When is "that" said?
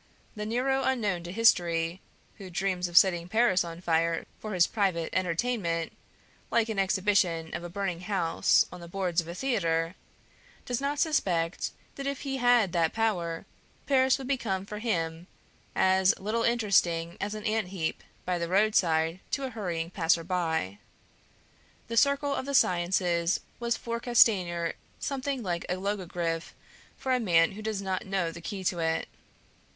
11.97-12.07, 12.71-12.93